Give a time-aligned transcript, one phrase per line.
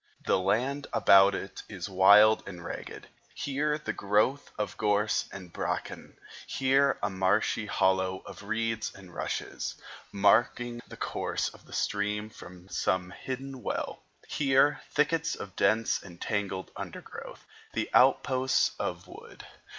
[0.25, 6.17] The land about it is wild and ragged; here the growth of gorse and bracken,
[6.47, 9.75] here a marshy hollow of reeds and rushes,
[10.11, 16.19] marking the course of the stream from some hidden well, here thickets of dense and
[16.19, 19.45] tangled undergrowth, the outposts of the wood.